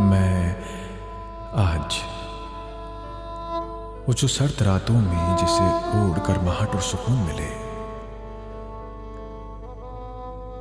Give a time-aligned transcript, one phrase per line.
[0.00, 0.50] मैं
[1.58, 1.94] आज
[4.06, 5.64] वो जो सर्द रातों में जिसे
[5.98, 7.48] ओढ़ कर महाट और सुकून मिले,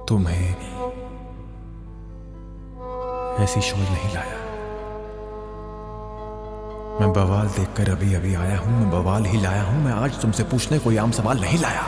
[0.07, 0.49] तुम्हें
[3.43, 4.39] ऐसी शोर नहीं लाया।
[6.99, 10.43] मैं बवाल देखकर अभी अभी आया हूँ, मैं बवाल ही लाया हूँ, मैं आज तुमसे
[10.51, 11.87] पूछने कोई आम सवाल नहीं लाया।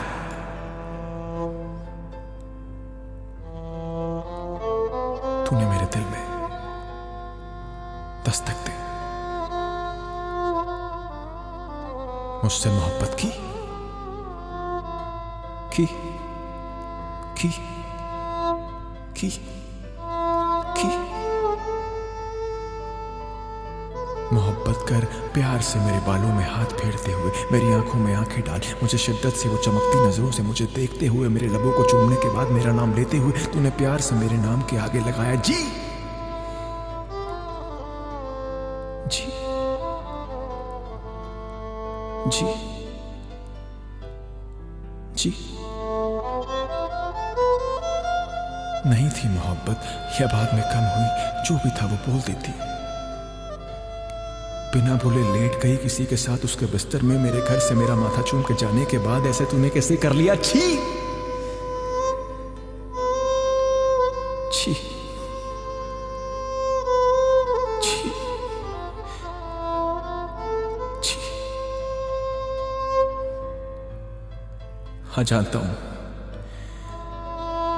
[5.46, 6.29] तूने मेरे दिल में
[8.28, 8.72] दस्तक दे।
[12.44, 13.32] मुझसे मोहब्बत की?
[15.76, 15.86] की?
[17.36, 17.48] की?
[19.16, 19.30] की?
[20.78, 21.10] की?
[24.34, 28.60] मोहब्बत कर प्यार से मेरे बालों में हाथ फेरते हुए, मेरी आँखों में आँखें डाल,
[28.82, 32.30] मुझे शिद्दत से वो चमकती नज़रों से मुझे देखते हुए, मेरे लबों को चूमने के
[32.30, 35.79] बाद मेरा नाम लेते हुए, तूने प्यार से मेरे नाम के आगे लगाया। जी!
[42.26, 42.80] जी।
[45.14, 45.34] जी।
[48.86, 49.82] नहीं थी मोहब्बत
[50.20, 52.52] या बाद में कम हुई, जो भी था वो बोल देती।
[54.74, 58.22] बिना बोले लेट गई किसी के साथ उसके बिस्तर में, मेरे घर से मेरा माथा
[58.22, 60.34] चूम के जाने के बाद ऐसे तूने कैसे कर लिया?
[60.34, 60.76] छी।
[64.52, 64.99] छी।
[75.12, 75.74] हाँ जानता हूँ।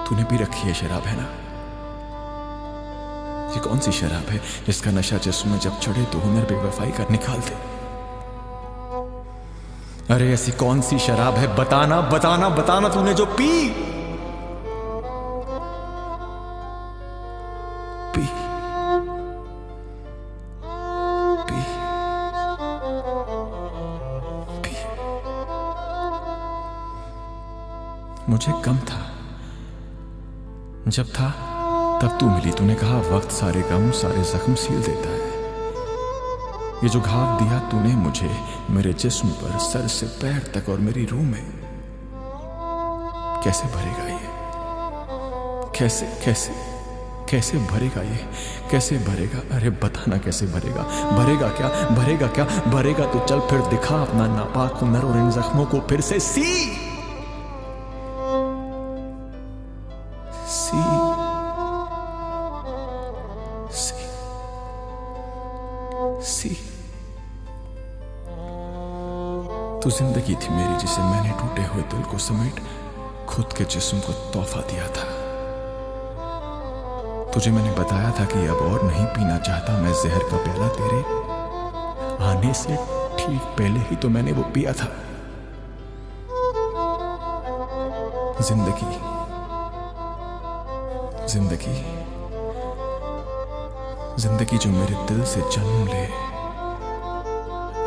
[0.07, 1.29] तूने भी रखी है शराब, है ना?
[3.55, 7.11] ये कौन सी शराब है जिसका नशा जिसम में जब चढ़े तो हुनर बेवफाई कर
[7.11, 7.73] निकाल दे?
[10.15, 11.57] अरे, ऐसी कौन सी शराब है?
[11.57, 13.92] बताना बताना बताना तूने जो पी।
[28.29, 29.13] मुझे कम था।
[30.89, 31.31] जब था,
[32.03, 35.23] तब तू मिली तूने कहा, वक्त सारे गम, सारे जख्म सील देता है।
[36.85, 38.31] ये जो घाव दिया तूने मुझे,
[38.71, 41.45] मेरे जिस्म पर, सर से पैर तक और मेरी रूह में,
[43.45, 44.21] कैसे भरेगा ये?
[45.79, 46.73] कैसे कैसे
[47.31, 48.29] कैसे भरेगा ये?
[48.71, 49.57] कैसे भरेगा?
[49.57, 50.83] अरे बताना कैसे भरेगा?
[51.17, 51.69] भरेगा क्या?
[51.69, 52.45] भरेगा क्या?
[52.45, 56.92] भरेगा तो चल फिर दिखा अपना नापाक हुनर और इन जख्मों को फिर सी सी।
[66.25, 66.49] सी।
[69.83, 72.61] तू ज़िंदगी थी मेरी जिसे मैंने टूटे हुए दिल को समेट,
[73.29, 75.07] खुद के जिस्म को तोहफा दिया था।
[77.35, 81.01] तुझे मैंने बताया था कि अब और नहीं पीना चाहता मैं जहर का प्याला तेरे
[82.27, 82.77] आने से
[83.17, 84.89] ठीक पहले ही तो मैंने वो पिया था।
[88.43, 88.93] ज़िंदगी।
[91.29, 92.02] ज़िंदगी।
[94.19, 96.03] ज़िंदगी जो मेरे दिल से जन्म ले,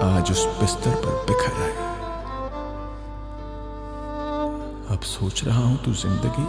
[0.06, 1.84] आज उस बिस्तर पर बिखर आए।
[4.96, 6.48] अब सोच रहा हूँ तू ज़िंदगी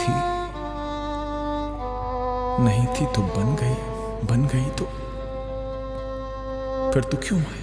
[0.00, 0.14] थी।
[2.64, 3.74] नहीं थी तो बन गई
[4.26, 4.84] बन गई तो
[6.92, 7.62] फिर तू क्यों आई?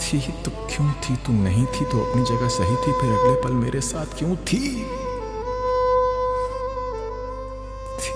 [0.00, 1.32] थी तो क्यों थी तू?
[1.32, 4.64] नहीं थी तो अपनी जगह सही थी, फिर अगले पल मेरे साथ क्यों थी?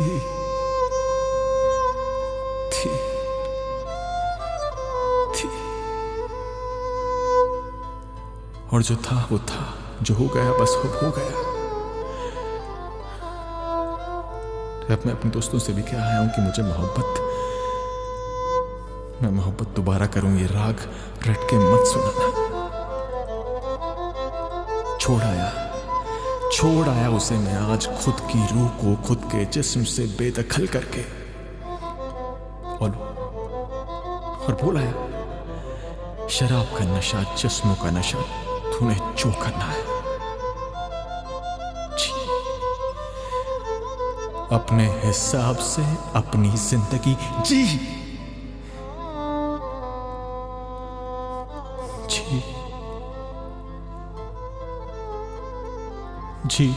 [0.00, 0.18] थी
[2.70, 2.90] थी
[5.34, 5.48] थी
[8.72, 11.50] और जो था, वो था। जो हो गया, बस हो हो गया।
[14.94, 17.20] अब मैं अपने दोस्तों से भी कह आया हूँ कि मुझे मोहब्बत,
[19.22, 20.76] मैं मोहब्बत दोबारा करूँ, ये राग
[21.28, 22.48] रट के मत सुनाना।
[25.00, 25.69] छोड़ आया।
[26.52, 31.02] छोड़ आया उसे मैं आज खुद की रूह को, खुद के जिस्म से बेदखल करके।
[32.76, 32.90] और
[34.40, 38.18] और बोल आया शराब का नशा, जिस्मों का नशा
[38.72, 39.82] तूने जो करना है।
[44.52, 45.82] अपने हिसाब से
[46.14, 47.16] अपनी ज़िंदगी
[47.46, 47.99] जी।
[56.46, 56.74] जी।